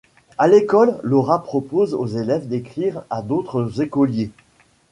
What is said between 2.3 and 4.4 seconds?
d'écrire à d'autres écoliers.